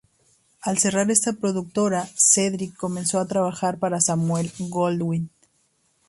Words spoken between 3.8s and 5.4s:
Samuel Goldwyn.